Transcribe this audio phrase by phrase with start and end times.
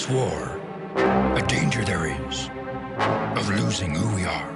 [0.00, 0.60] this war,
[1.36, 2.48] a danger there is
[3.36, 4.50] of losing who we are.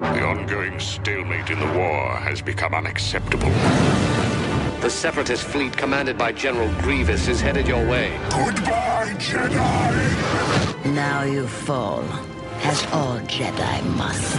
[0.00, 3.50] The ongoing stalemate in the war has become unacceptable.
[4.80, 8.10] The Separatist fleet commanded by General Grievous is headed your way.
[8.30, 10.94] Goodbye, Jedi!
[10.94, 12.04] Now you fall,
[12.64, 14.36] as all Jedi must.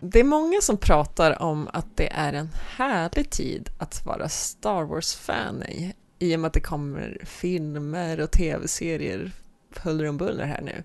[0.00, 4.84] Det är många som pratar om att det är en härlig tid att vara Star
[4.84, 5.92] Wars-fan i,
[6.22, 9.32] i och med att det kommer filmer och tv-serier
[9.82, 10.84] huller om buller här nu.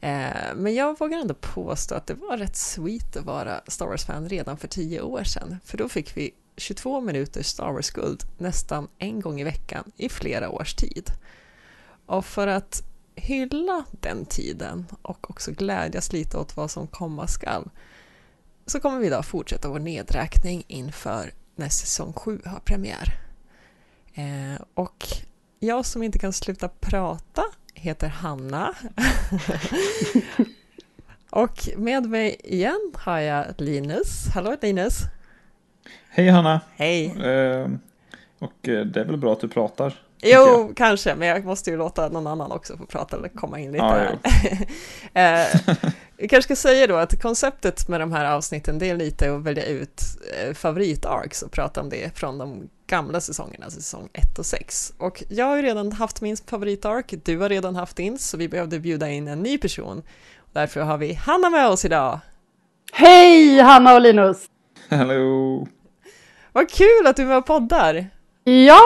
[0.00, 4.28] Eh, men jag vågar ändå påstå att det var rätt sweet att vara Star Wars-fan
[4.28, 9.20] redan för tio år sedan, för då fick vi 22 minuter Star Wars-guld nästan en
[9.20, 11.10] gång i veckan i flera års tid.
[12.06, 12.82] Och för att
[13.14, 17.70] hylla den tiden och också glädjas lite åt vad som komma skall
[18.66, 23.25] så kommer vi idag fortsätta vår nedräkning inför när säsong 7 har premiär.
[24.18, 25.06] Eh, och
[25.60, 28.74] jag som inte kan sluta prata heter Hanna.
[31.30, 34.28] och med mig igen har jag Linus.
[34.34, 34.98] Hallå Linus!
[36.10, 36.60] Hej Hanna!
[36.76, 37.06] Hej!
[37.06, 37.68] Eh,
[38.38, 39.94] och det är väl bra att du pratar?
[40.22, 43.72] Jo, kanske, men jag måste ju låta någon annan också få prata eller komma in
[43.72, 44.18] lite Ja, här.
[45.42, 45.60] eh,
[46.16, 49.42] jag kanske ska säga då att konceptet med de här avsnitten det är lite att
[49.42, 50.02] välja ut
[50.40, 54.94] eh, favorit-arcs och prata om det från de gamla säsongerna, säsong 1 och 6.
[54.98, 58.48] Och jag har ju redan haft min favorit-arc, du har redan haft din, så vi
[58.48, 60.02] behövde bjuda in en ny person.
[60.52, 62.20] Därför har vi Hanna med oss idag.
[62.92, 64.46] Hej Hanna och Linus!
[64.88, 65.66] Hallå!
[66.52, 68.06] Vad kul att du var poddar!
[68.44, 68.82] Ja,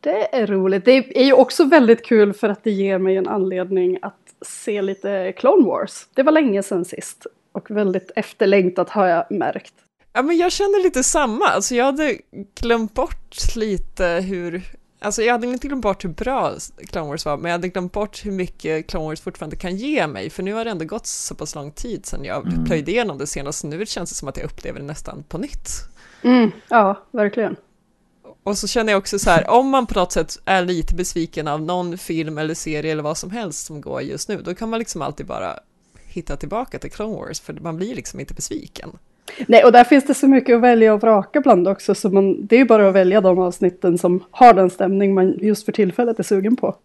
[0.00, 0.84] det är roligt.
[0.84, 4.82] Det är ju också väldigt kul för att det ger mig en anledning att se
[4.82, 6.06] lite Clone Wars.
[6.14, 9.74] Det var länge sedan sist och väldigt efterlängtat har jag märkt.
[10.12, 11.44] Ja, men jag känner lite samma.
[11.44, 12.18] Alltså, jag hade
[12.60, 14.62] glömt bort lite hur...
[15.00, 16.54] Alltså, jag hade inte glömt bort hur bra
[16.86, 20.06] Clone Wars var, men jag hade glömt bort hur mycket Clone Wars fortfarande kan ge
[20.06, 22.64] mig, för nu har det ändå gått så pass lång tid sedan jag mm.
[22.64, 25.68] plöjde igenom det senast, nu känns det som att jag upplever det nästan på nytt.
[26.22, 27.56] Mm, ja, verkligen.
[28.42, 31.48] Och så känner jag också så här, om man på något sätt är lite besviken
[31.48, 34.70] av någon film eller serie eller vad som helst som går just nu, då kan
[34.70, 35.58] man liksom alltid bara
[36.06, 38.98] hitta tillbaka till Clone Wars, för man blir liksom inte besviken.
[39.46, 42.46] Nej, och där finns det så mycket att välja och vraka bland också, så man,
[42.46, 45.72] det är ju bara att välja de avsnitten som har den stämning man just för
[45.72, 46.76] tillfället är sugen på.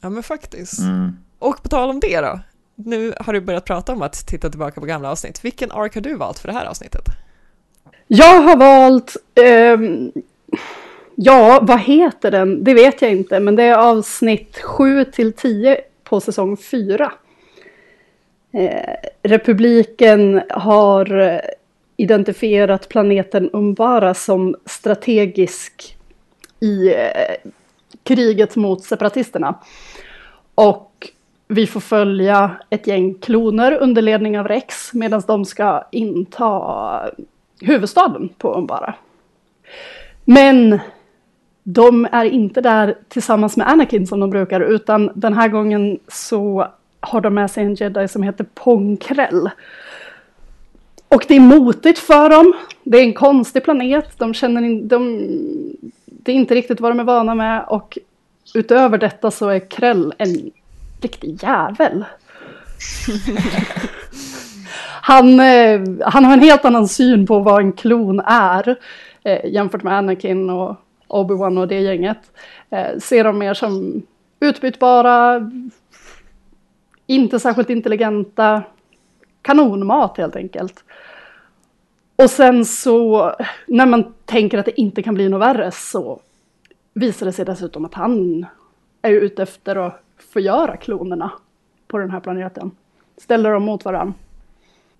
[0.00, 0.78] Ja, men faktiskt.
[0.78, 1.16] Mm.
[1.38, 2.40] Och på tal om det då,
[2.74, 5.44] nu har du börjat prata om att titta tillbaka på gamla avsnitt.
[5.44, 7.04] Vilken ark har du valt för det här avsnittet?
[8.06, 9.16] Jag har valt,
[9.74, 10.12] um,
[11.14, 12.64] ja, vad heter den?
[12.64, 17.12] Det vet jag inte, men det är avsnitt 7 till 10 på säsong 4.
[18.52, 21.40] Eh, republiken har
[22.00, 25.96] identifierat planeten Umbara som strategisk
[26.60, 27.50] i eh,
[28.02, 29.54] kriget mot separatisterna.
[30.54, 31.08] Och
[31.48, 37.10] vi får följa ett gäng kloner under ledning av Rex medan de ska inta
[37.60, 38.94] huvudstaden på Umbara.
[40.24, 40.78] Men
[41.62, 46.66] de är inte där tillsammans med Anakin som de brukar utan den här gången så
[47.00, 49.50] har de med sig en jedi som heter Ponkrell.
[51.08, 52.52] Och det är motigt för dem.
[52.82, 54.18] Det är en konstig planet.
[54.18, 55.28] De känner in, de,
[56.06, 57.64] det är inte riktigt vad de är vana med.
[57.68, 57.98] Och
[58.54, 60.50] utöver detta så är Krell en
[61.00, 62.04] riktig jävel.
[65.02, 68.76] han, eh, han har en helt annan syn på vad en klon är
[69.22, 70.76] eh, jämfört med Anakin och
[71.08, 72.18] Obi-Wan och det gänget.
[72.70, 74.02] Eh, ser dem mer som
[74.40, 75.50] utbytbara,
[77.06, 78.62] inte särskilt intelligenta,
[79.42, 80.84] kanonmat helt enkelt.
[82.16, 83.32] Och sen så
[83.66, 86.20] när man tänker att det inte kan bli något värre så
[86.94, 88.46] visar det sig dessutom att han
[89.02, 91.30] är ute efter att förgöra klonerna
[91.88, 92.70] på den här planeten.
[93.16, 94.14] Ställer dem mot varandra.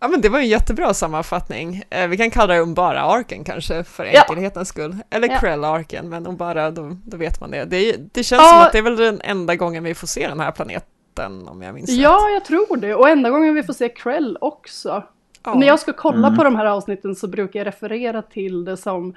[0.01, 1.83] Ja men det var en jättebra sammanfattning.
[1.91, 4.73] Eh, vi kan kalla det Umbara-arken kanske för enkelhetens ja.
[4.73, 4.97] skull.
[5.11, 5.39] Eller ja.
[5.39, 7.65] Krell-arken, men Umbara, då, då vet man det.
[7.65, 8.49] Det, det känns ja.
[8.49, 10.89] som att det är väl den enda gången vi får se den här planeten
[11.26, 12.35] om jag minns Ja, rätt.
[12.35, 12.94] jag tror det.
[12.94, 15.05] Och enda gången vi får se Krell också.
[15.44, 15.55] Ja.
[15.55, 16.37] När jag ska kolla mm.
[16.37, 19.15] på de här avsnitten så brukar jag referera till det som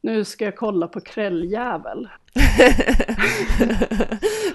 [0.00, 2.08] nu ska jag kolla på krälljävel.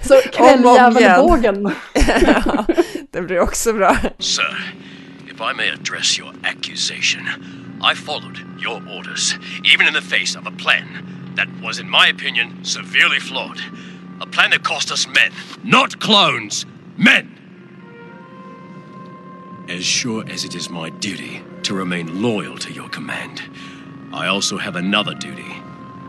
[0.01, 1.71] så krälljävelbågen.
[2.45, 2.65] ja,
[3.12, 3.97] det blir också bra.
[4.19, 4.74] Sir,
[5.25, 7.21] if I may address your accusation,
[7.91, 9.35] I followed your orders,
[9.74, 10.88] even in the face of a plan
[11.35, 13.59] that was in my opinion severely flawed.
[14.21, 15.31] A plan that cost us men,
[15.63, 17.27] not clones, men!
[19.69, 23.41] As sure as it is my duty to remain loyal to your command,
[24.13, 25.53] I also have another duty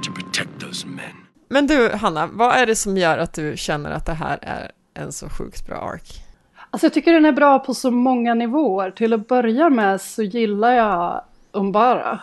[0.02, 1.14] to protect those men.
[1.48, 4.70] Men du, Hanna, vad är det som gör att du känner att det här är
[4.94, 6.22] en så sjukt bra ark?
[6.70, 8.90] Alltså jag tycker den är bra på så många nivåer.
[8.90, 12.20] Till att börja med så gillar jag Umbara.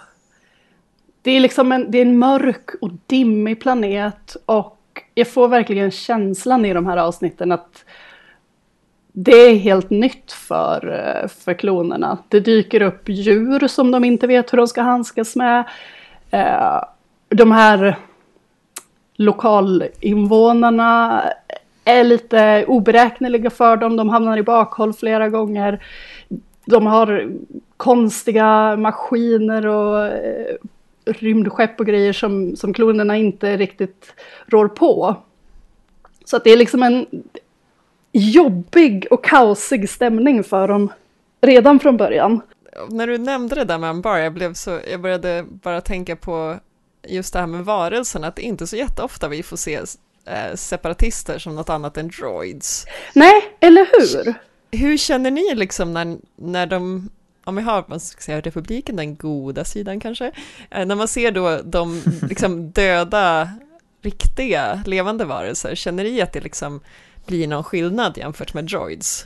[1.21, 4.78] Det är liksom en, det är en mörk och dimmig planet och
[5.19, 7.85] jag får verkligen känslan i de här avsnitten att
[9.11, 10.81] det är helt nytt för,
[11.27, 12.17] för klonerna.
[12.27, 15.63] Det dyker upp djur som de inte vet hur de ska handskas med.
[16.31, 16.83] Eh,
[17.29, 17.97] de här
[19.15, 21.23] lokalinvånarna
[21.85, 23.97] är lite oberäkneliga för dem.
[23.97, 25.83] De hamnar i bakhåll flera gånger.
[26.65, 27.31] De har
[27.77, 30.55] konstiga maskiner och eh,
[31.09, 34.13] rymdskepp och grejer som, som klonerna inte riktigt
[34.47, 35.15] rår på.
[36.25, 37.05] Så att det är liksom en
[38.11, 40.91] jobbig och kaosig stämning för dem
[41.41, 42.41] redan från början.
[42.89, 46.55] När du nämnde det där med Ambar, jag, blev så, jag började bara tänka på
[47.07, 49.75] just det här med varelsen, att det inte är så jätteofta vi får se
[50.25, 52.85] eh, separatister som något annat än droids.
[53.13, 54.33] Nej, eller hur?
[54.71, 57.09] Hur känner ni liksom när, när de,
[57.49, 60.31] om vi har, man ska säga republiken, den goda sidan kanske,
[60.69, 63.49] eh, när man ser då de liksom döda,
[64.01, 66.79] riktiga, levande varelser, känner ni att det liksom
[67.25, 69.25] blir någon skillnad jämfört med droids?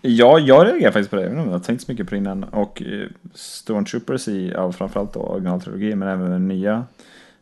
[0.00, 2.18] Ja, jag reagerar faktiskt på det, även om jag har tänkt så mycket på det
[2.18, 2.44] innan.
[2.44, 6.84] Och eh, Stormtroopers i, ja, framförallt då originaltrilogin, men även den nya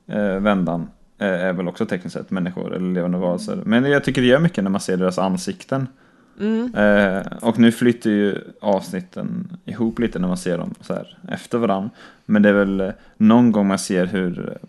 [0.07, 3.63] eh, vändan, eh, är väl också tekniskt sett människor eller levande varelser.
[3.65, 5.87] Men jag tycker det gör mycket när man ser deras ansikten.
[6.41, 6.75] Mm.
[6.75, 11.59] Eh, och nu flyttar ju avsnitten ihop lite när man ser dem så här efter
[11.59, 11.91] varandra.
[12.27, 14.69] Men det är väl eh, någon gång man ser hur eh,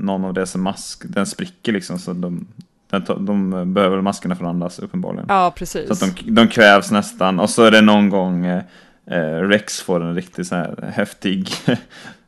[0.00, 2.46] någon av deras mask, den spricker liksom så de,
[2.90, 5.26] den, de behöver maskerna för att andas uppenbarligen.
[5.28, 5.86] Ja, precis.
[5.86, 8.62] Så att de, de kvävs nästan och så är det någon gång eh,
[9.06, 11.48] eh, Rex får en riktigt så här häftig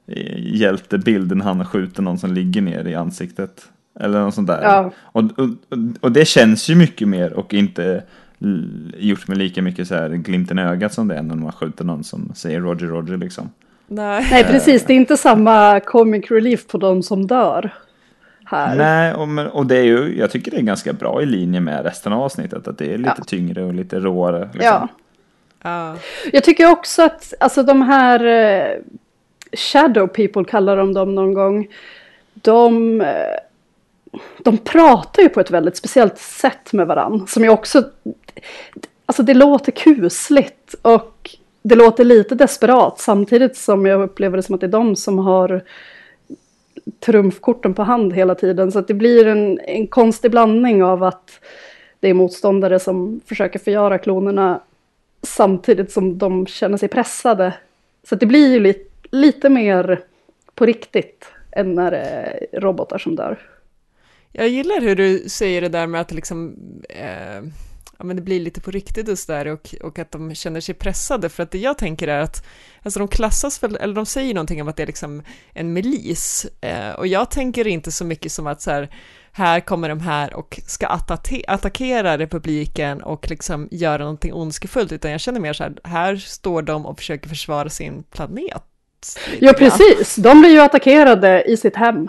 [0.37, 3.69] hjältebild när han skjuter någon som ligger ner i ansiktet.
[4.01, 4.63] Eller något sånt där.
[4.63, 4.93] Ja.
[4.99, 5.49] Och, och,
[6.01, 8.03] och det känns ju mycket mer och inte
[8.97, 11.85] gjort med lika mycket så här glimten i ögat som det är när man skjuter
[11.85, 13.51] någon som säger Roger Roger liksom.
[13.87, 14.29] Nej.
[14.31, 14.85] Nej, precis.
[14.85, 17.75] Det är inte samma comic relief på de som dör.
[18.45, 18.77] Här.
[18.77, 21.61] Nej, och, men, och det är ju, jag tycker det är ganska bra i linje
[21.61, 22.69] med resten av avsnittet.
[22.69, 23.25] Att det är lite Ja.
[23.25, 24.41] tyngre och lite råare.
[24.53, 24.61] Liksom.
[24.63, 24.89] Ja.
[25.63, 25.97] Ja.
[26.33, 28.77] Jag tycker också att alltså, de här eh,
[29.53, 31.69] shadow people kallar de dem någon gång.
[32.35, 33.07] De, eh,
[34.39, 37.27] de pratar ju på ett väldigt speciellt sätt med varandra.
[37.27, 37.85] Som jag också...
[39.07, 41.31] Alltså det låter kusligt och
[41.63, 43.01] det låter lite desperat.
[43.01, 45.63] Samtidigt som jag upplever det som att det är de som har
[47.01, 48.73] trumfkorten på hand hela tiden.
[48.73, 51.41] Så att det blir en, en konstig blandning av att
[52.01, 54.61] det är motståndare som försöker förgöra klonerna
[55.23, 57.55] samtidigt som de känner sig pressade.
[58.09, 60.01] Så att det blir ju lite, lite mer
[60.55, 63.39] på riktigt än när det är robotar som dör.
[64.33, 66.57] Jag gillar hur du säger det där med att det liksom,
[66.89, 67.43] eh,
[67.99, 70.75] ja men det blir lite på riktigt och sådär och, och att de känner sig
[70.75, 72.47] pressade för att det jag tänker är att,
[72.83, 76.47] alltså de klassas väl, eller de säger någonting om att det är liksom en milis
[76.61, 78.89] eh, och jag tänker inte så mycket som att så här,
[79.33, 80.87] här kommer de här och ska
[81.47, 86.63] attackera republiken och liksom göra någonting ondskefullt, utan jag känner mer så här, här står
[86.63, 88.63] de och försöker försvara sin planet.
[89.41, 90.17] Ja, precis.
[90.17, 92.09] De blir ju attackerade i sitt hem.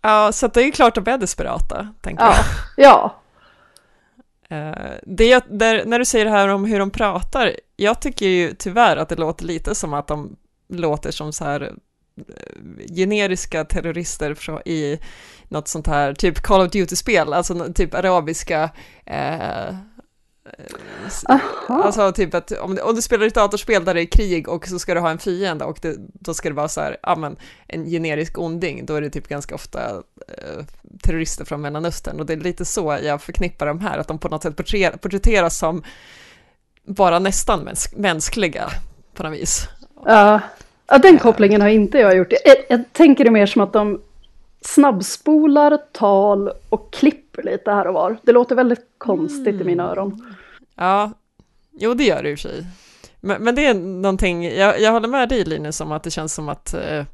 [0.00, 2.34] Ja, så det är ju klart att de är desperata, tänker Ja,
[2.76, 2.86] jag.
[2.86, 3.16] ja.
[4.56, 8.26] Eh, det jag, där, när du säger det här om hur de pratar, jag tycker
[8.26, 10.36] ju tyvärr att det låter lite som att de
[10.68, 11.72] låter som så här
[12.16, 14.98] eh, generiska terrorister från, i
[15.48, 18.70] något sånt här, typ Call of Duty-spel, alltså typ arabiska
[19.06, 19.74] eh,
[21.28, 21.82] Aha.
[21.82, 24.78] Alltså typ att om, om du spelar ett datorspel där det är krig och så
[24.78, 27.36] ska du ha en fiende och det, då ska det vara så här, ja men
[27.66, 29.80] en generisk onding, då är det typ ganska ofta
[30.28, 30.64] eh,
[31.02, 34.28] terrorister från Mellanöstern och det är lite så jag förknippar de här, att de på
[34.28, 35.82] något sätt porträtter- porträtteras som
[36.84, 38.70] bara nästan mäns mänskliga
[39.14, 39.68] på något vis.
[40.04, 40.40] Ja,
[40.86, 42.32] ja, den kopplingen har inte jag gjort.
[42.44, 44.00] Jag, jag tänker det mer som att de
[44.60, 48.16] snabbspolar tal och klipper lite här och var.
[48.22, 50.36] Det låter väldigt konstigt i mina öron.
[50.80, 51.12] Ja,
[51.72, 52.66] jo det gör det i och för sig.
[53.20, 56.34] Men, men det är någonting, jag, jag håller med dig Linus om att det känns
[56.34, 57.04] som att eh,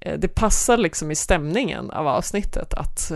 [0.00, 3.12] eh det passar liksom i stämningen av avsnittet att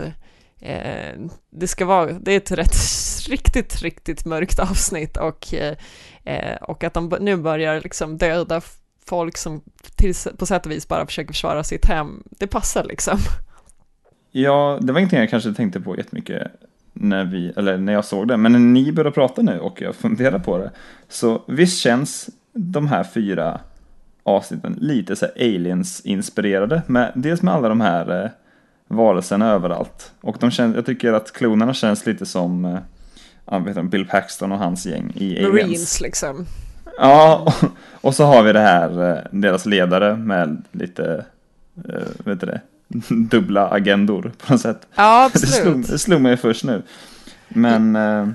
[0.59, 1.13] eh,
[1.49, 2.75] det ska vara, det är ett rätt,
[3.27, 5.77] riktigt, riktigt mörkt avsnitt och, eh,
[6.23, 8.61] eh och att de nu börjar liksom döda
[9.05, 9.61] folk som
[9.95, 13.17] till, på sätt och vis bara försöker försvara sitt hem, det passar liksom.
[14.31, 16.51] Ja, det var ingenting jag kanske tänkte på jättemycket
[16.93, 18.37] när, vi, eller när jag såg det.
[18.37, 20.71] Men när ni började prata nu och jag funderar på det.
[21.09, 23.59] Så visst känns de här fyra
[24.23, 26.81] avsnitten lite så aliens-inspirerade.
[26.87, 28.29] Med, dels med alla de här eh,
[28.87, 30.11] varelserna överallt.
[30.21, 32.65] Och de känns, jag tycker att klonerna känns lite som
[33.45, 35.53] eh, vet Bill Paxton och hans gäng i Aliens.
[35.53, 36.45] Marines liksom.
[36.97, 37.69] Ja, och,
[38.07, 41.25] och så har vi det här, eh, deras ledare med lite,
[41.89, 42.61] eh, vet du det,
[43.09, 44.87] dubbla agendor på något sätt.
[44.95, 45.87] Ja, Det slog, absolut.
[45.87, 46.83] det slog mig först nu.
[47.47, 48.27] Men, eh,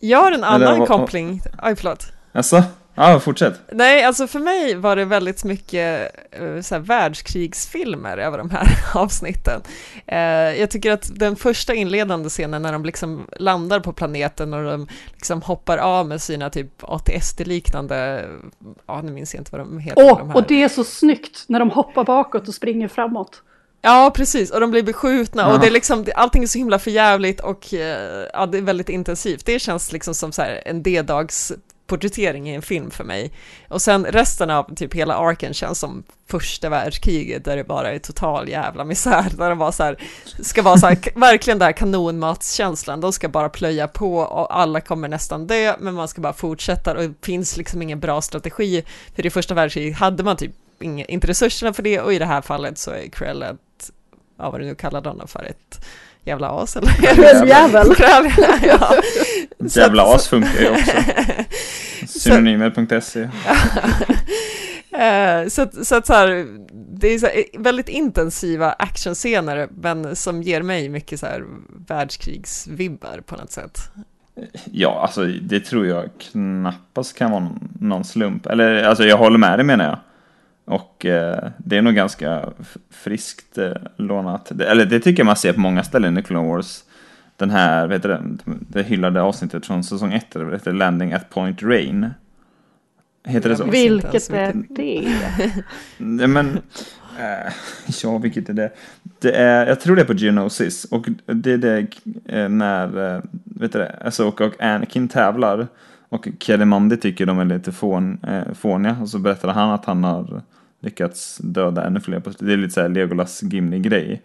[0.00, 1.40] Jag har en Eller annan vad- koppling.
[1.58, 2.06] Aj, förlåt.
[2.32, 2.62] alltså,
[2.94, 3.60] ja, fortsätt.
[3.72, 6.12] Nej, alltså för mig var det väldigt mycket
[6.42, 9.60] uh, så här, världskrigsfilmer över de här avsnitten.
[10.06, 10.18] Eh,
[10.60, 14.88] jag tycker att den första inledande scenen när de liksom landar på planeten och de
[15.12, 18.24] liksom hoppar av med sina typ ATSD-liknande,
[18.86, 20.02] ja nu minns jag inte vad de heter.
[20.12, 20.36] Åh, här.
[20.36, 23.42] och det är så snyggt när de hoppar bakåt och springer framåt.
[23.82, 25.52] Ja, precis, och de blir beskjutna Ja.
[25.52, 28.88] och det är liksom, allting är så himla förjävligt och eh, ja, det är väldigt
[28.88, 29.46] intensivt.
[29.46, 31.52] Det känns liksom som så här en D-dags
[31.86, 33.32] porträttering i en film för mig.
[33.68, 37.98] Och sen resten av typ hela arken känns som första världskriget där det bara är
[37.98, 39.26] total jävla misär.
[39.38, 40.02] Där de bara så här,
[40.42, 43.00] ska vara så här, verkligen där kanonmatskänslan.
[43.00, 46.94] De ska bara plöja på och alla kommer nästan dö, men man ska bara fortsätta
[46.94, 48.84] och det finns liksom ingen bra strategi.
[49.16, 52.26] För i första världskriget hade man typ inga, inte resurserna för det och i det
[52.26, 53.56] här fallet så är ett,
[54.38, 55.84] ja vad du nu kallar honom för, ett
[56.24, 56.88] jävla as eller?
[57.14, 57.94] Kräljävel.
[57.94, 58.30] Kräll,
[58.62, 58.94] ja.
[59.58, 60.92] Jävla att- as funkar ju också.
[62.18, 63.28] Synonymer.se.
[64.98, 70.16] Eh, så att, så att så här, det är så här, väldigt intensiva actionscener, men
[70.16, 71.44] som ger mig mycket så här
[71.88, 73.78] världskrigsvibbar på något sätt.
[74.64, 78.46] Ja, alltså det tror jag knappast kan vara någon, någon slump.
[78.46, 79.98] Eller alltså jag håller med dig menar jag.
[80.66, 82.48] Och eh, det är nog ganska
[82.90, 84.52] friskt eh, lånat.
[84.54, 86.84] Det, eller det tycker jag man ser på många ställen i Clone Wars.
[87.36, 91.30] Den här, vet du det, det hyllade avsnittet från säsong 1, det heter Landing at
[91.30, 92.10] Point Rain.
[93.26, 93.64] Heter det så?
[93.64, 95.14] Vilket är det?
[95.98, 96.58] Nej men,
[97.18, 97.52] eh,
[98.02, 98.70] ja vilket är det?
[99.18, 101.86] Det är, jag tror det är på Geonosis och det är det
[102.24, 105.66] eh, när, eh, vet du det, Asoka och Anakin tävlar
[106.08, 110.04] och Kelly tycker de är lite fån, eh, fåniga och så berättar han att han
[110.04, 110.42] har
[110.86, 112.22] lyckats döda ännu fler.
[112.38, 114.22] Det är lite såhär Legolas Gimli grej.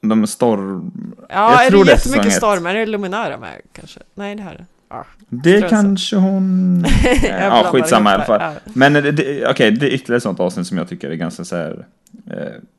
[0.00, 0.92] De är storm...
[1.28, 2.70] Ja, Jag är tror det jättemycket stormar?
[2.74, 4.00] Är det Luminara med kanske?
[4.14, 5.06] Nej, det här är ja.
[5.28, 6.84] Det kanske hon...
[7.22, 8.40] Jag ja, skitsamma i alla fall.
[8.40, 8.52] Ja.
[8.74, 8.96] Men
[9.50, 11.86] okej, det är ytterligare ett sånt avsnitt som jag tycker är ganska så här
[12.30, 12.36] eh,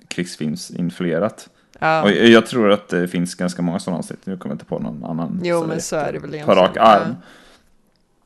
[0.07, 1.49] krigsfilmsinfluerat.
[1.79, 2.03] Ja.
[2.03, 4.19] Och jag tror att det finns ganska många sådana avsnitt.
[4.25, 5.41] Nu kommer jag inte på någon annan.
[5.43, 7.15] Jo, så men det- så är det väl På rak arm.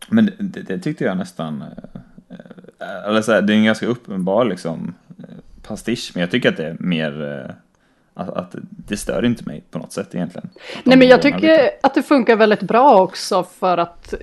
[0.09, 1.61] Men det, det, tyckte jag nästan...
[1.61, 2.01] eh,
[3.07, 5.25] Eller så här, det är en ganska uppenbar liksom eh,
[5.67, 6.11] pastisch.
[6.13, 7.43] Men jag tycker att det är mer...
[7.47, 7.55] eh,
[8.13, 10.50] Att, att det stör inte mig på något sätt egentligen.
[10.83, 11.71] Nej men jag tycker lite.
[11.83, 14.13] att det funkar väldigt bra också för att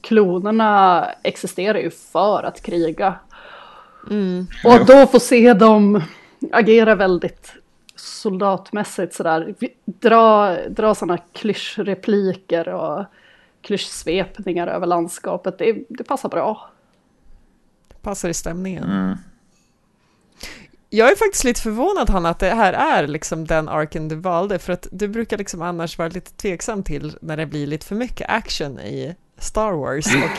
[0.00, 3.14] klonerna existerar ju för att kriga.
[4.64, 6.02] Och att då få se dem
[6.52, 7.52] agera väldigt
[7.96, 9.54] soldatmässigt sådär.
[9.84, 13.04] Dra, dra sådana klyschrepliker och
[13.62, 15.58] klyschsvepningar över landskapet.
[15.58, 16.70] Det, det passar bra.
[18.06, 18.84] Passar i stämningen.
[18.84, 19.16] Mm.
[20.90, 24.58] Jag är faktiskt lite förvånad Hanna att det här är liksom den arken du valde
[24.58, 27.94] för att du brukar liksom annars vara lite tveksam till när det blir lite för
[27.94, 30.30] mycket action i Star Wars och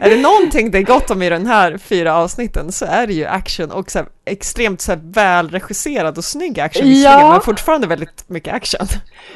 [0.00, 3.12] är det någonting det är gott om i den här fyra avsnitten så är det
[3.12, 7.32] ju action och så här extremt så här välregisserad och snygg action Ja.
[7.32, 8.86] men fortfarande väldigt mycket action.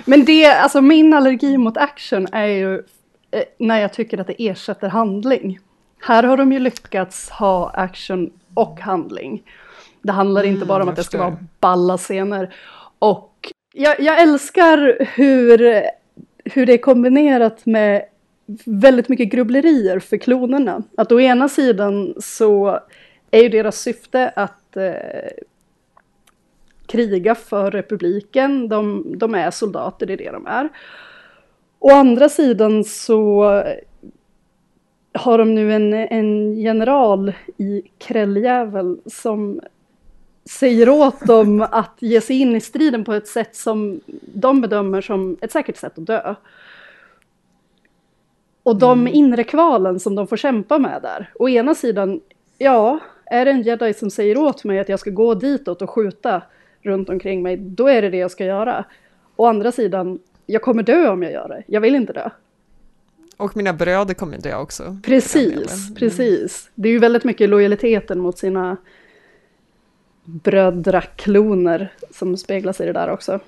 [0.05, 4.49] Men det, alltså min allergi mot action är ju eh, när jag tycker att det
[4.49, 5.59] ersätter handling.
[6.01, 9.43] Här har de ju lyckats ha action och handling.
[10.03, 12.55] Det handlar inte bara om jag att det ska vara balla scener.
[12.99, 15.83] Och jag, jag älskar hur,
[16.45, 18.05] hur det är kombinerat med
[18.65, 20.83] väldigt mycket grubblerier för klonerna.
[20.97, 22.81] Att å ena sidan så
[23.31, 24.93] är ju deras syfte att eh,
[26.87, 28.69] kriga för republiken.
[28.69, 30.69] De, de är soldater, det är det de är.
[31.79, 33.63] Å andra sidan så
[35.13, 39.61] har de nu en, en general i Krälljävel som
[40.51, 44.01] säger åt dem att ge sig in i striden på ett sätt som
[44.35, 46.35] de bedömer som ett säkert sätt att dö.
[48.63, 51.31] Och de inre kvalen som de får kämpa med där.
[51.35, 52.21] Å ena sidan,
[52.59, 55.91] ja, är det en jedi som säger åt mig att jag ska gå ditåt och
[55.91, 56.43] skjuta
[56.83, 58.85] runt omkring mig, då är det det jag ska göra.
[59.37, 61.63] Å andra sidan, jag kommer dö om jag gör det.
[61.67, 62.31] Jag vill inte dö.
[63.39, 64.83] Och mina bröder kommer dö också.
[64.83, 65.03] den delen.
[65.03, 66.71] Precis, precis.
[66.75, 68.77] Det är ju väldigt mycket lojaliteten mot sina
[70.25, 73.41] brödrakloner som speglas i det där också.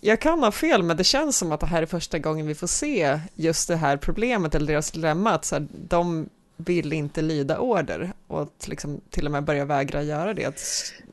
[0.00, 2.54] Jag kan ha fel, men det känns som att det här är första gången vi
[2.54, 7.22] får se just det här problemet eller deras dilemma, att så här, de vill inte
[7.22, 8.12] lyda order.
[8.26, 10.60] Och att liksom till och med börja vägra göra det.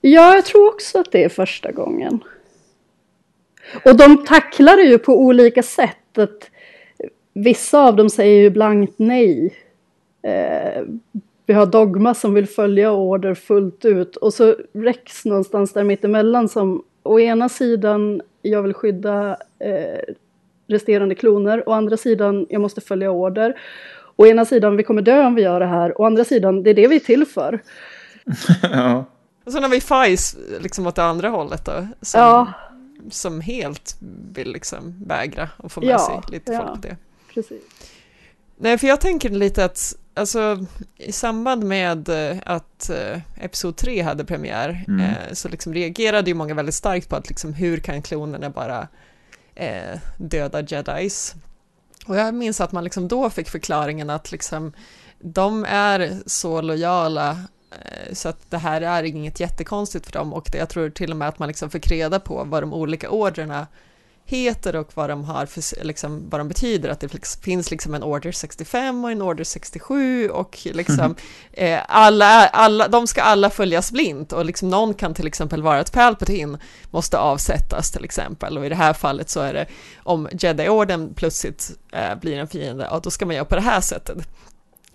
[0.01, 2.23] Ja, jag tror också att det är första gången.
[3.85, 6.17] Och de tacklar det ju på olika sätt.
[6.17, 6.49] Att
[7.33, 9.53] vissa av dem säger ju blankt nej.
[10.21, 10.83] Eh,
[11.45, 14.15] vi har Dogma som vill följa order fullt ut.
[14.15, 20.13] Och så Rex någonstans där mittemellan som å ena sidan jag vill skydda eh,
[20.67, 21.69] resterande kloner.
[21.69, 23.57] Å andra sidan jag måste följa order.
[24.15, 26.01] Å ena sidan vi kommer dö om vi gör det här.
[26.01, 27.59] Å andra sidan det är det vi är till för.
[28.61, 29.05] ja.
[29.45, 31.87] och sen har vi Faiz liksom åt det andra hållet då.
[32.01, 32.47] Som, Ja.
[33.09, 33.97] som helt
[34.33, 36.97] vill liksom vägra och få med Ja, sig lite folk på det.
[37.33, 37.61] Precis.
[38.57, 40.65] Nej, för jag tänker lite att alltså,
[40.97, 45.01] i samband med eh, att eh, Episod 3 hade premiär Mm.
[45.01, 48.87] eh, så liksom reagerade ju många väldigt starkt på att liksom, hur kan klonerna bara
[49.55, 51.35] eh, döda jedis?
[52.07, 54.73] Och jag minns att man liksom då fick förklaringen att liksom,
[55.19, 57.29] de är så lojala
[57.71, 61.11] eh, så att det här är inget jättekonstigt för dem och det, jag tror till
[61.11, 63.67] och med att man liksom fick reda på vad de olika orderna
[64.25, 68.03] heter och vad de har för, liksom, vad de betyder, att det finns liksom en
[68.03, 71.15] order 65 och en order 67 och liksom
[71.51, 74.33] eh, alla, alla, de ska alla följas blint.
[74.33, 76.57] Och liksom någon kan till exempel vara att Palpatine
[76.91, 78.57] måste avsättas till exempel.
[78.57, 79.65] Och i det här fallet så är det
[79.97, 83.81] om Jedi-orden plötsligt eh, blir en fiende, ja då ska man göra på det här
[83.81, 84.17] sättet.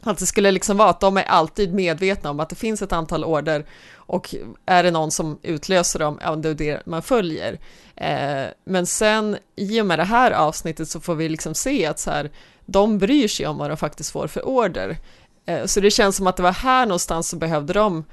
[0.03, 2.93] Att det skulle liksom vara att de är alltid medvetna om att det finns ett
[2.93, 4.35] antal order och
[4.67, 7.59] är det någon som utlöser dem, ja det är det man följer.
[7.97, 11.99] Eh, men sen i och med det här avsnittet så får vi liksom se att
[11.99, 12.31] så här,
[12.67, 14.97] de bryr sig om vad de faktiskt får för order.
[15.47, 18.05] Eh, så det känns som att det var här någonstans så behövde de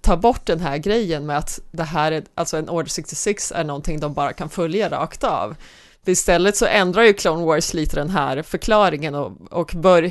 [0.00, 3.64] ta bort den här grejen med att det här är, alltså en Order 66 är
[3.64, 5.56] någonting de bara kan följa rakt av.
[6.04, 10.10] För istället så ändrar ju Clone Wars lite den här förklaringen och, och, bör,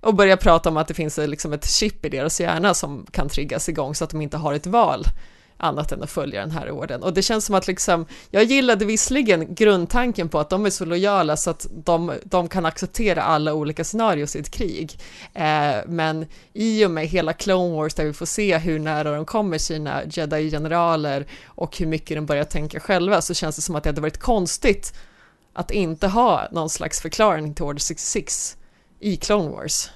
[0.00, 3.28] och börjar prata om att det finns liksom ett chip i deras hjärna som kan
[3.28, 5.04] triggas igång så att de inte har ett val
[5.60, 7.02] annat än att följa den här orden.
[7.02, 10.84] Och det känns som att liksom, jag gillade visserligen grundtanken på att de är så
[10.84, 14.98] lojala så att de, de kan acceptera alla olika scenarios i ett krig.
[15.34, 19.24] Eh, men i och med hela Clone Wars där vi får se hur nära de
[19.24, 23.82] kommer sina jedi-generaler och hur mycket de börjar tänka själva så känns det som att
[23.82, 24.94] det hade varit konstigt
[25.52, 28.56] att inte ha någon slags förklaring till Order 66
[29.00, 29.90] i Clone Wars.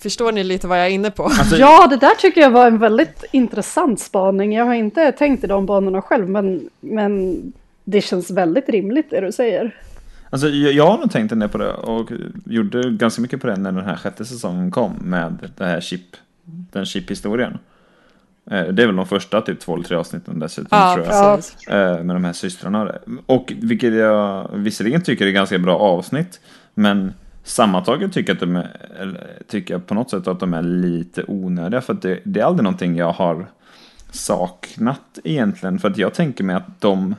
[0.00, 1.22] Förstår ni lite vad jag är inne på?
[1.24, 4.52] Alltså, Ja, det där tycker jag var en väldigt intressant spaning.
[4.54, 7.36] Jag har inte tänkt i de banorna själv, men, men
[7.84, 9.74] det känns väldigt rimligt det du säger.
[10.30, 12.10] Alltså, jag, jag har nog tänkt en del på det och
[12.44, 16.16] gjorde ganska mycket på det när den här sjätte säsongen kom med det här chip,
[16.44, 17.58] den chip-historien.
[18.50, 21.36] Eh, Det är väl de första typ två eller tre avsnitten dessutom Ja, tror jag.
[21.36, 21.68] precis.
[21.68, 22.92] Eh, Med de här systrarna.
[23.26, 26.40] Och vilket jag visserligen tycker är ganska bra avsnitt.
[26.74, 27.12] Men
[27.46, 31.24] sammantaget tycker jag, att de är, tycker jag på något sätt att de är lite
[31.28, 31.80] onödiga.
[31.80, 33.46] För att det, det är aldrig någonting jag har
[34.10, 35.78] saknat egentligen.
[35.78, 37.14] För att jag tänker mig att de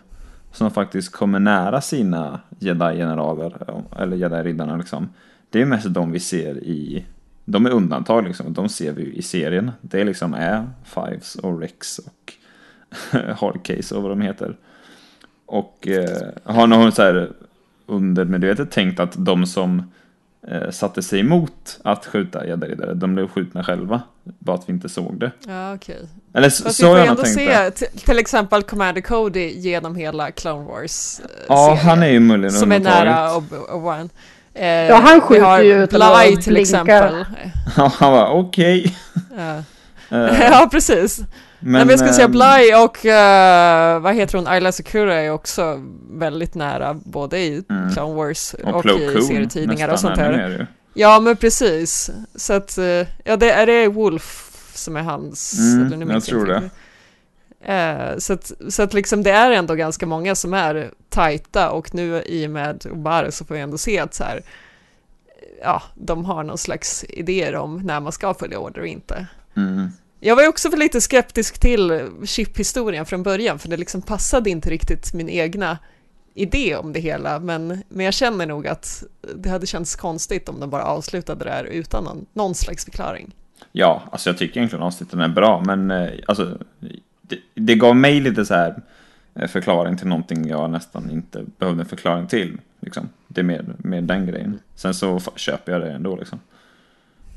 [0.51, 5.09] som faktiskt kommer nära sina jedi-generaler, eller jedi-riddarna liksom.
[5.49, 7.05] Det är mest de vi ser i,
[7.45, 9.71] de är undantag liksom, de ser vi ju i serien.
[9.81, 12.33] Det liksom är Fives och Rex och
[13.39, 14.55] Hardcase och vad de heter.
[15.45, 17.31] Och eh, har någon så här
[17.85, 19.83] undermedvetet tänkt att de som
[20.71, 24.01] satte sig emot att skjuta jedi-riddare, de blev skjutna själva.
[24.23, 25.31] Bara att vi inte såg det.
[25.47, 25.97] Ja, okej.
[26.33, 27.71] Eller så, Fast så får jag ändå se
[28.05, 32.71] till exempel Commander Cody genom hela Clone Wars eh, Ja, han är ju möjligen Som
[32.71, 34.09] är nära Ob- Obi-Wan.
[34.53, 36.61] Eh, Ja, han skjuter har ju utan att Bly till blinka.
[36.61, 37.25] exempel.
[37.77, 38.97] Ja, han var okej.
[39.37, 39.57] Ja.
[40.17, 41.19] Eh, ja, precis.
[41.59, 45.15] Men, Nej, men jag skulle säga ehm, Bly och uh, vad heter hon, Ayla Sakura
[45.15, 47.93] är också väldigt nära både i Mm.
[47.93, 50.67] Clone Wars och, Och i serietidningar och sånt där.
[50.93, 52.11] Ja, men precis.
[52.35, 56.23] Så att, eh, ja, det är det Wolf som är hans, Mm, eller nu jag
[56.23, 56.69] tror det.
[57.73, 61.93] Eh, så att, så att liksom det är ändå ganska många som är tajta och
[61.95, 64.41] nu i och med Obare så får vi ändå se att så här,
[65.63, 69.27] ja, de har någon slags idéer om när man ska följa order och inte.
[69.57, 69.91] Mm.
[70.19, 74.49] Jag var ju också för lite skeptisk till chip-historien från början, för det liksom passade
[74.49, 75.77] inte riktigt min egna
[76.33, 79.03] idé om det hela, men, men jag känner nog att
[79.35, 83.35] det hade känts konstigt om de bara avslutade det här utan någon, någon slags förklaring.
[83.71, 86.57] Ja, alltså jag tycker egentligen avsnitten är bra, men eh, alltså,
[87.21, 88.81] det, det gav mig lite så här
[89.35, 92.57] eh, förklaring till någonting jag nästan inte behövde en förklaring till.
[92.79, 93.09] Liksom.
[93.27, 94.59] Det är mer, mer den grejen.
[94.75, 96.39] Sen så köper jag det ändå liksom.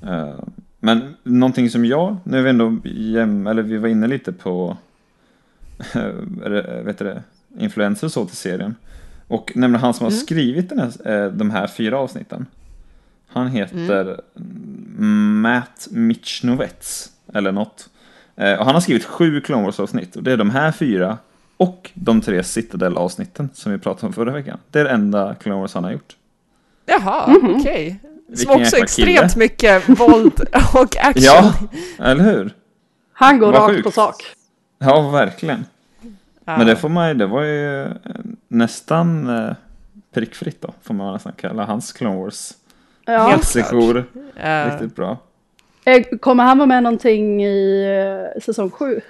[0.03, 0.38] Eh,
[0.81, 4.77] men någonting som jag, nu är vi ändå jäm, eller vi var inne lite på,
[5.95, 7.23] eh, vet du det,
[7.59, 8.75] influenser och så till serien.
[9.29, 12.47] Och nämligen han som har skrivit den här, eh, de här fyra avsnitten.
[13.27, 14.21] Han heter
[15.43, 17.88] Matt Michnovets, eller något.
[18.37, 21.19] Eh, och han har skrivit sju Clone Wars-avsnitt och det är de här fyra
[21.57, 24.59] och de tre Citadel-avsnitten som vi pratade om förra veckan.
[24.71, 26.16] Det är det enda Clone Wars han har gjort.
[26.87, 28.01] Jaha, okej.
[28.35, 29.45] Som också jäkla extremt kille.
[29.45, 30.40] mycket våld
[30.75, 31.23] och action.
[31.25, 31.55] Ja,
[31.99, 32.55] eller hur?
[33.12, 33.85] Han går Vad rakt sjukt.
[33.85, 34.14] på sak.
[34.79, 35.64] Ja, verkligen.
[36.45, 36.57] Ja.
[36.59, 37.90] Men det får man ju, det var ju eh,
[38.49, 39.53] nästan eh,
[40.14, 42.53] prickfritt då, får man nästan kalla hans Clone Wars.
[43.05, 43.29] Ja.
[43.29, 44.05] Helt Sekor,
[44.37, 45.19] Eh, riktigt bra.
[45.85, 47.85] Eh, Kommer han vara med någonting i
[48.37, 49.01] eh, säsong sju?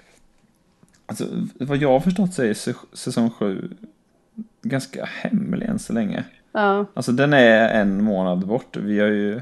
[1.07, 1.25] Alltså,
[1.61, 3.71] vad jag har förstått så är säs- säsong 7
[4.63, 6.25] ganska hemlig än så länge.
[6.53, 6.85] Ja.
[6.95, 8.77] Alltså den är en månad bort.
[8.77, 9.41] Vi har ju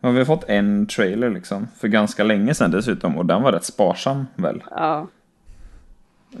[0.00, 3.52] ja, vi har fått en trailer liksom för ganska länge sedan dessutom och den var
[3.52, 4.62] rätt sparsam väl.
[4.70, 5.06] ja.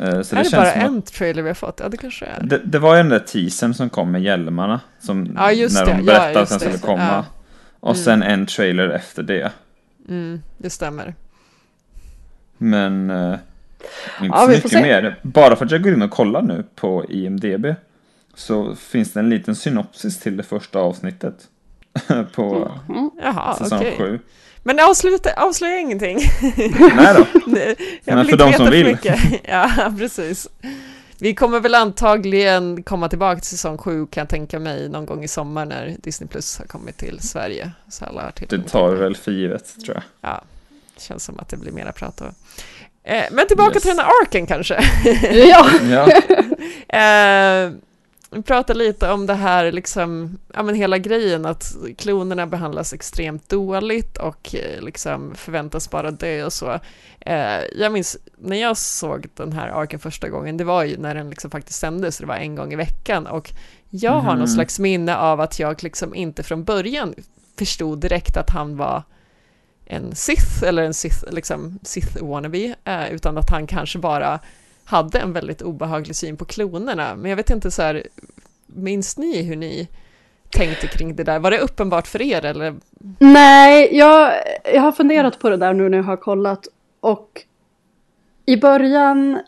[0.00, 1.80] Så är det känns bara som att- en trailer vi har fått?
[1.82, 2.42] Ja, det kanske är.
[2.42, 4.80] Det, det var ju den där teasern som kom med hjälmarna.
[4.98, 5.92] Som, Ja, just när det.
[5.92, 6.78] de Ja, berättade att just den det.
[6.78, 7.08] skulle komma.
[7.08, 7.24] Ja.
[7.80, 9.52] Och sen en trailer efter det.
[10.08, 11.14] Mm, det stämmer.
[12.58, 13.32] Men eh,
[14.22, 15.16] inte Ja, så mycket mer.
[15.22, 17.66] Bara för att jag går in och kollar nu på IMDB.
[18.38, 21.34] Så finns det en liten synopsis till det första avsnittet.
[22.34, 22.72] på
[23.22, 23.94] Jaha, säsong okej.
[23.98, 24.20] 7.
[24.62, 26.18] Men avsluta, avslöja ingenting.
[26.96, 27.26] Nej då.
[27.50, 28.86] Det- Jag Men vill för inte de som vill.
[28.86, 29.20] mycket.
[29.44, 30.48] Ja, precis.
[31.20, 35.24] Vi kommer väl antagligen komma tillbaka till säsong 7 kan jag tänka mig någon gång
[35.24, 37.70] i sommar när Disney Plus har kommit till Sverige.
[37.88, 40.02] Så alla har Det tar väl för givet tror jag.
[40.30, 40.42] Ja,
[40.98, 42.24] känns som att det blir mera prat då.
[43.04, 43.82] Eh, men tillbaka Yes.
[43.82, 44.80] till den här arken kanske.
[45.32, 45.66] ja.
[45.90, 46.08] Ja,
[46.98, 47.70] Eh,
[48.30, 53.48] vi pratar lite om det här, liksom, ja men hela grejen att klonerna behandlas extremt
[53.48, 56.80] dåligt och eh, liksom förväntas bara dö och så.
[57.20, 61.14] Eh, jag minns när jag såg den här arken första gången, det var ju när
[61.14, 63.50] den liksom faktiskt sändes, det var en gång i veckan och
[63.90, 64.46] jag har någon Mhm.
[64.48, 67.14] slags minne av att jag liksom inte från början
[67.58, 69.02] förstod direkt att han var
[69.86, 74.38] en Sith eller en Sith, liksom Sith wannabe, eh, utan att han kanske bara
[74.88, 77.16] hade en väldigt obehaglig syn på klonerna.
[77.16, 78.02] Men jag vet inte så här,
[78.66, 79.88] minns ni hur ni
[80.50, 81.38] tänkte kring det där?
[81.38, 82.74] Var det uppenbart för er eller?
[83.18, 84.32] Nej, jag,
[84.74, 86.68] jag har funderat på det där nu när jag har kollat.
[87.00, 87.44] Och
[88.46, 89.40] i början,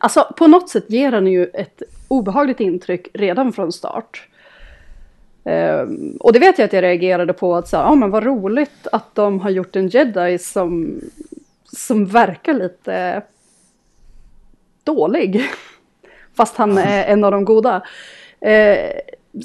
[0.00, 4.28] alltså på något sätt ger den ju ett obehagligt intryck redan från start.
[5.44, 8.24] Um, och det vet jag att jag reagerade på att så, här, ja men vad
[8.24, 11.00] roligt att de har gjort en jedi som,
[11.64, 13.22] som verkar lite
[14.84, 15.42] dålig.
[16.34, 17.82] Fast han är en av de goda.
[18.40, 18.90] Eh,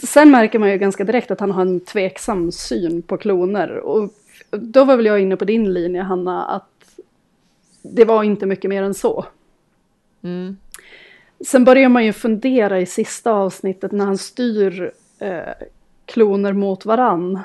[0.03, 3.77] sen märker man ju ganska direkt att han har en tveksam syn på kloner.
[3.77, 4.13] Och
[4.51, 6.99] då var väl jag inne på din linje, Hanna, att
[7.81, 9.25] det var inte mycket mer än så.
[10.23, 10.57] Mm.
[11.45, 15.67] Sen börjar man ju fundera i sista avsnittet när han styr eh,
[16.05, 17.39] kloner mot varann.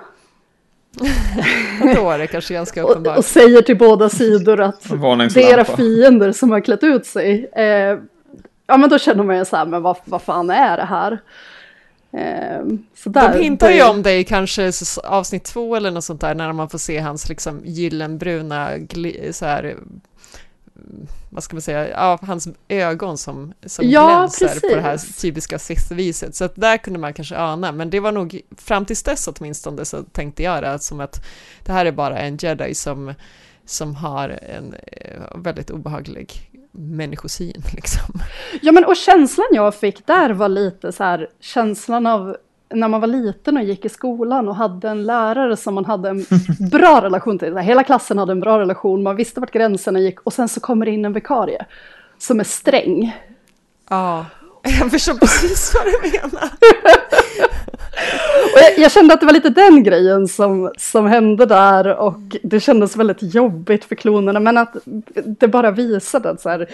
[1.96, 3.18] Då är det kanske ganska Och, uppenbart.
[3.18, 4.82] och säger till båda sidor att
[5.34, 7.50] det är era fiender som har klätt ut sig.
[7.56, 7.98] Eh,
[8.66, 11.18] ja men då känner man ju så här, men vad, vad fan är det här?
[12.16, 14.72] Eh, så där, De hintar ju om det i kanske
[15.04, 19.46] avsnitt två eller något sånt där, när man får se hans liksom gyllenbruna, gli- så
[19.46, 19.76] här,
[21.30, 25.16] vad ska man säga, ja, hans ögon som, som Ja, glänser på det här precis.
[25.16, 26.34] typiska Sith-viset.
[26.34, 29.84] Så att där kunde man kanske ana, men det var nog, fram tills dess åtminstone
[29.84, 31.24] så tänkte jag det, som att
[31.64, 33.14] det här är bara en jedi som,
[33.64, 38.20] som har en eh, väldigt obehaglig människosyn liksom.
[38.62, 42.36] Ja men och känslan jag fick där var lite så här känslan av
[42.74, 46.08] när man var liten och gick i skolan och hade en lärare som man hade
[46.08, 46.26] en
[46.70, 47.56] bra relation till.
[47.56, 50.86] Hela klassen hade en bra relation, man visste vart gränserna gick och sen så kommer
[50.86, 51.64] det in en vikarie
[52.18, 53.16] som är sträng.
[53.88, 54.26] Ja,
[54.62, 56.48] jag förstår precis vad du menar.
[58.54, 62.36] Och jag, jag kände att det var lite den grejen som, som hände där och
[62.42, 64.76] det kändes väldigt jobbigt för klonerna men att
[65.24, 66.68] det bara visade att så här,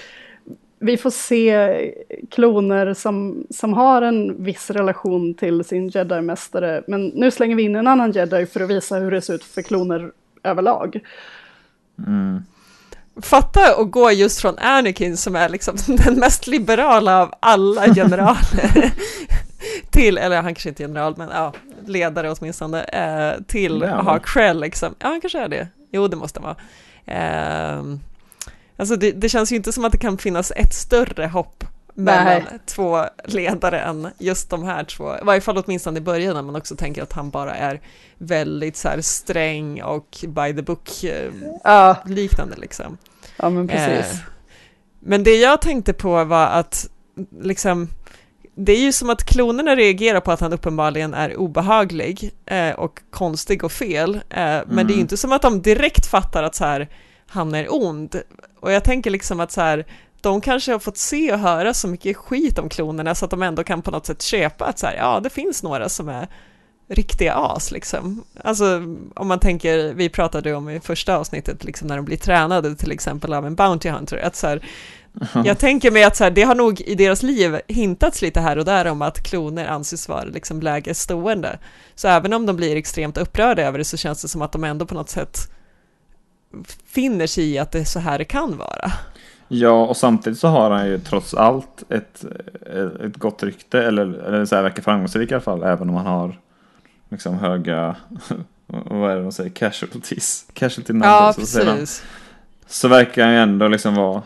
[0.80, 1.94] vi får se
[2.30, 7.76] kloner som, som har en viss relation till sin jedi-mästare men nu slänger vi in
[7.76, 10.10] en annan jedi för att visa hur det ser ut för kloner
[10.42, 11.00] överlag.
[13.22, 18.92] Fatta att gå just från Anakin som är liksom den mest liberala av alla generaler
[19.90, 21.52] till, eller han kanske inte är general, men ja,
[21.86, 24.18] ledare åtminstone, eh, till att ha?
[24.18, 24.94] Krell liksom.
[24.98, 25.68] Ja, han kanske är det.
[25.90, 26.56] Jo, det måste han vara.
[27.18, 27.82] Eh,
[28.78, 31.64] alltså det, det känns ju inte som att det kan finnas ett större hopp
[31.94, 32.58] mellan Nej.
[32.66, 35.14] två ledare än just de här två.
[35.16, 37.80] I varje fall åtminstone i början när man också tänker att han bara är
[38.18, 41.32] väldigt så här sträng och by the book eh,
[41.64, 42.98] Ja, liknande liksom.
[43.36, 44.12] ja men precis.
[44.12, 44.18] Eh,
[45.00, 46.88] men det jag tänkte på var att
[47.40, 47.88] liksom
[48.54, 53.00] det är ju som att klonerna reagerar på att han uppenbarligen är obehaglig eh, och
[53.10, 54.94] konstig och fel, eh, men det är Mm.
[54.94, 56.88] ju inte som att de direkt fattar att så här,
[57.28, 58.22] han är ond.
[58.60, 59.86] Och jag tänker liksom att så här,
[60.20, 63.42] de kanske har fått se och höra så mycket skit om klonerna så att de
[63.42, 66.28] ändå kan på något sätt köpa att så här, ja, det finns några som är
[66.88, 68.24] riktiga as liksom.
[68.44, 68.82] Alltså
[69.14, 72.92] om man tänker, vi pratade om i första avsnittet liksom när de blir tränade till
[72.92, 74.62] exempel av en Bounty Hunter, att så här,
[75.44, 78.58] jag tänker mig att så här, det har nog i deras liv hintats lite här
[78.58, 81.58] och där om att kloner anses vara liksom lägre stående.
[81.94, 84.64] Så även om de blir extremt upprörda över det så känns det som att de
[84.64, 85.50] ändå på något sätt
[86.86, 88.92] finner sig i att det är så här det kan vara.
[89.48, 92.24] Ja, och samtidigt så har han ju trots allt ett,
[93.04, 96.06] ett gott rykte, eller, eller så här verkar framgångsrik i alla fall, även om han
[96.06, 96.38] har
[97.08, 97.96] liksom höga,
[98.66, 101.08] vad är det de säger, casualties, casualty numbers.
[101.08, 102.04] Ja, precis.
[102.66, 104.22] Så verkar han ju ändå liksom vara,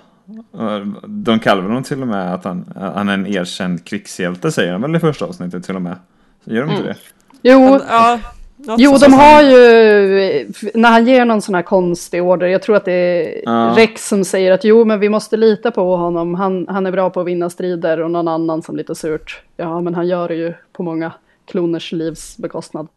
[1.06, 4.82] de kallar honom till och med att han, han är en erkänd krigshjälte, säger de
[4.82, 5.96] väl i första avsnittet till och med.
[6.44, 6.96] Gör de inte det?
[7.42, 8.20] Jo, Ja,
[8.66, 12.76] något jo de har ju, när han ger någon sån här konstig order, jag tror
[12.76, 13.74] att det är Ja.
[13.76, 17.10] Rex som säger att jo men vi måste lita på honom, han, han är bra
[17.10, 20.34] på att vinna strider och någon annan som lite surt, ja men han gör det
[20.34, 21.12] ju på många
[21.46, 22.88] kloners livs bekostnad.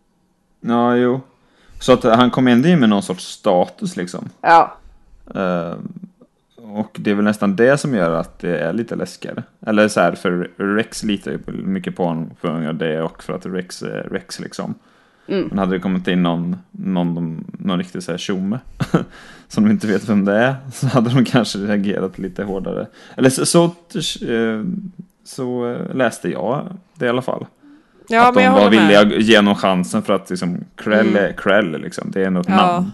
[0.62, 1.21] Ja, jo.
[1.80, 4.30] Så att han kommer ändå in med någon sorts status liksom.
[4.41, 4.78] Ja,
[5.34, 5.75] Eh,
[6.58, 9.43] och det är väl nästan det som gör att det är lite läskigare.
[9.65, 13.34] Eller så här, för Rex litar ju mycket på honom för att det och för
[13.34, 14.75] att Rex är Rex liksom.
[15.25, 18.59] Men hade det kommit in någon, någon, någon riktig så här tjomme
[19.47, 22.88] som de inte vet vem det är så hade de kanske reagerat lite hårdare.
[23.17, 24.63] Eller så, så, eh,
[25.25, 27.45] så läste jag det i alla fall.
[28.07, 31.15] Ja, att men de jag var villiga att ge honom chansen för att liksom Krell
[31.15, 32.11] är Krell liksom.
[32.11, 32.55] Det är ändå ett Ja.
[32.55, 32.91] namn.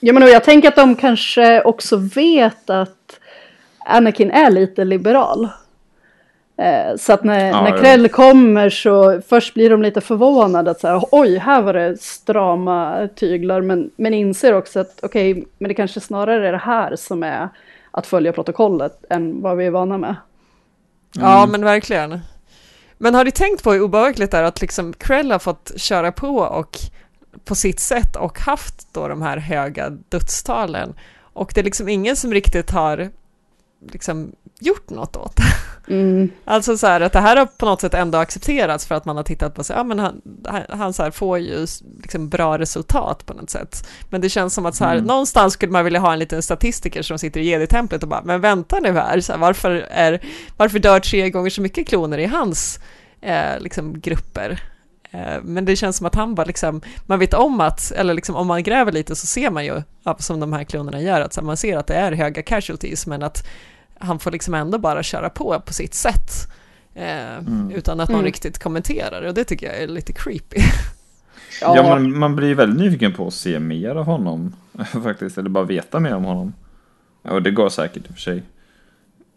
[0.00, 3.20] ja men jag tänker att de kanske också vet att
[3.86, 5.48] Anakin är lite liberal.
[6.58, 7.78] Eh, Så att när, Ja, när ja.
[7.78, 12.00] Krell kommer så först blir de lite förvånade att så här, oj, här var det
[12.00, 16.96] strama tyglar, men, men inser också att okej, men det kanske snarare är det här
[16.96, 17.48] som är
[17.90, 20.14] att följa protokollet än vad vi är vana med.
[21.12, 22.20] Ja, men verkligen.
[22.98, 26.12] Men har ni tänkt på hur obehagligt det är att liksom Krell har fått köra
[26.12, 26.78] på och
[27.44, 32.16] på sitt sätt och haft då de här höga dödstalen och det är liksom ingen
[32.16, 33.10] som riktigt har
[33.92, 35.42] liksom gjort något åt det.
[35.92, 36.30] Mm.
[36.44, 39.16] Alltså så här att det här har på något sätt ändå accepterats för att man
[39.16, 40.20] har tittat på sig, ja men han,
[40.68, 41.66] han, så här får ju
[42.02, 43.88] liksom bra resultat på något sätt.
[44.10, 47.02] Men det känns som att så här, någonstans skulle man vilja ha en liten statistiker
[47.02, 50.20] som sitter i jedi-templet och bara, men vänta nu här, så här varför, är,
[50.56, 52.80] varför dör tre gånger så mycket kloner i hans
[53.20, 54.62] eh, liksom grupper?
[55.10, 58.36] Eh, Men det känns som att han bara liksom, man vet om att, eller liksom
[58.36, 59.82] om man gräver lite så ser man ju,
[60.18, 63.46] som de här klonerna gör, att man ser att det är höga casualties, men att
[63.98, 66.30] han får liksom ändå bara köra på på sitt sätt.
[66.94, 67.38] Eh,
[67.74, 68.24] Utan att någon Mm.
[68.24, 70.60] riktigt kommenterar och det tycker jag är lite creepy.
[71.60, 74.56] Ja, man, man blir väldigt nyfiken på att se mer av honom
[75.02, 76.52] faktiskt, eller bara veta mer om honom.
[77.22, 78.42] Och det går säkert i och för sig.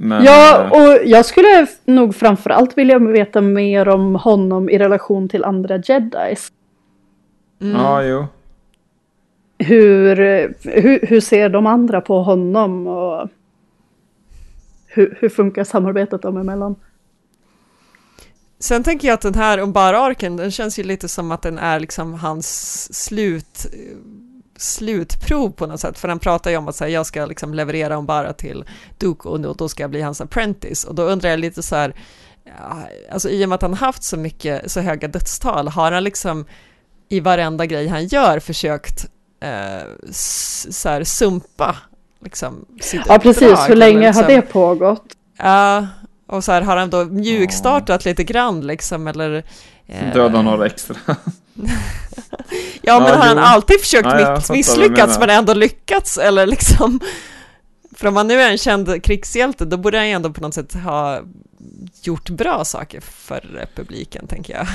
[0.02, 5.30] Men, Ja, eh, och jag skulle nog framförallt vilja veta mer om honom i relation
[5.30, 6.52] till andra jedis.
[7.58, 8.26] ja, jo.
[9.58, 10.16] Hur,
[10.82, 13.30] hur, hur ser de andra på honom och
[14.88, 16.76] hur, hur funkar samarbetet dem emellan?
[18.60, 21.80] Sen tänker jag att den här Umbara-arken, den känns ju lite som att den är
[21.80, 23.66] liksom hans slut,
[24.62, 26.00] slutprov på något sätt.
[26.00, 28.64] För han pratar ju om att säga, jag ska liksom leverera Umbara till
[28.98, 30.84] Duke och då- då ska jag bli hans apprentice.
[30.84, 31.96] Och då undrar jag lite så här,
[32.60, 32.78] ja,
[33.12, 36.46] alltså i och med att han haft så mycket, så höga dödstal, har han liksom
[37.10, 39.06] i varenda grej han gör försökt
[39.44, 39.88] eh,
[40.70, 41.76] så här sumpa
[42.24, 43.44] liksom sitt Ja, precis.
[43.44, 45.04] uppdrag, Hur länge liksom, har det pågått?
[45.38, 45.88] Ja,
[46.28, 49.44] och så här har han då mjukstartat lite grann liksom, eller...
[49.88, 50.96] eh, Döda några extra.
[52.90, 53.44] Ja, men Ja, har han jo.
[53.44, 57.00] alltid försökt Ja, misslyckats men ändå lyckats, eller liksom...
[57.96, 60.54] För om han nu är en känd krigshjälte, då borde han ju ändå på något
[60.54, 61.22] sätt ha
[62.04, 64.68] gjort bra saker för republiken, tänker jag.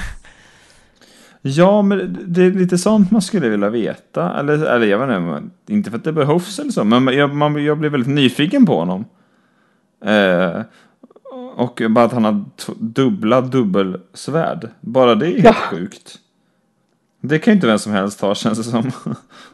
[1.42, 4.38] Ja, men det är lite sånt man skulle vilja veta.
[4.38, 7.64] Eller, eller jag vet inte, inte för att det behövs eller så, men jag, man,
[7.64, 9.04] jag blir väldigt nyfiken på honom.
[10.04, 10.60] Eh,
[11.56, 12.44] och bara att han har
[12.78, 14.68] dubbla dubbelsvärd.
[14.80, 15.52] Bara det är helt Ja.
[15.54, 16.18] sjukt.
[17.26, 18.92] Det kan ju inte vem som helst ha känns det som.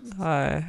[0.01, 0.65] Nej.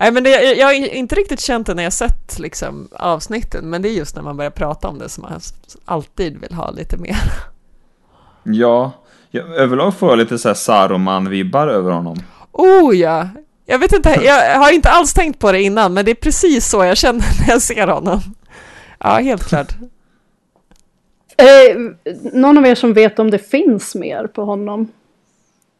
[0.00, 3.70] Nej, men det, jag, jag har inte riktigt känt det när jag sett liksom, avsnitten,
[3.70, 5.40] men det är just när man börjar prata om det som man
[5.84, 7.16] alltid vill ha lite mer.
[8.42, 8.92] ja,
[9.30, 12.16] jag, överlag får jag lite så här Saruman-vibbar över honom.
[12.52, 13.28] Oh ja!
[13.66, 16.70] Jag vet inte, jag har inte alls tänkt på det innan, men det är precis
[16.70, 18.20] så jag känner när jag ser honom.
[18.98, 19.72] Ja, helt klart.
[21.36, 21.78] Eh,
[22.32, 24.88] någon av er som vet om det finns mer på honom?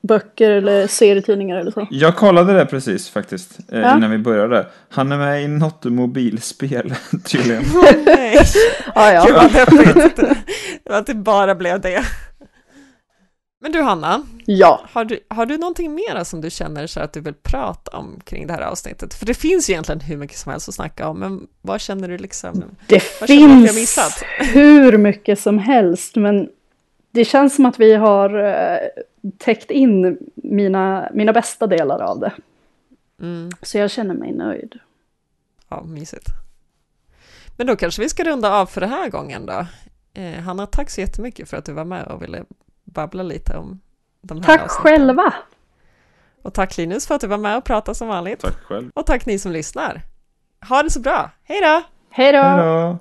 [0.09, 1.87] Böcker eller serietidningar eller så?
[1.91, 3.97] Jag kollade det precis faktiskt eh, Ja.
[3.97, 4.67] innan vi började.
[4.89, 7.63] Han är med i något mobilspel tydligen.
[8.07, 8.39] Nej,
[8.95, 9.27] Ah, ja.
[9.35, 10.17] vad deppigt.
[10.85, 12.05] Det var att det bara blev det.
[13.61, 14.81] Men du Hanna, ja.
[14.93, 18.21] har du, har du någonting mer som du känner så att du vill prata om
[18.25, 19.15] kring det här avsnittet?
[19.15, 22.09] För det finns ju egentligen hur mycket som helst att snacka om, men vad känner
[22.09, 22.65] du liksom?
[22.87, 24.23] Det finns missat?
[24.39, 26.49] hur mycket som helst men
[27.15, 28.79] det känns som att vi har eh,
[29.39, 32.33] täckt in mina, mina bästa delar av det.
[33.21, 34.79] Mm, Så jag känner mig nöjd.
[35.69, 36.27] ja, mysigt.
[37.57, 39.67] Men då kanske vi ska runda av för den här gången då.
[40.15, 42.45] Eh, Hanna, tack så jättemycket för att du var med och ville
[42.85, 43.81] babbla lite om
[44.23, 44.83] de här Tack avsnitten.
[44.83, 45.35] själva!
[46.43, 48.41] Och tack Linus för att du var med och pratade som vanligt.
[48.41, 48.91] Tack själv.
[48.95, 50.01] Och tack ni som lyssnar.
[50.69, 51.31] Ha det så bra.
[51.45, 51.83] Hej då!
[52.11, 52.39] Hej då!
[52.39, 52.99] Hej då!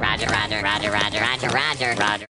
[0.00, 2.26] Roger, roger, roger, roger, roger, roger, roger.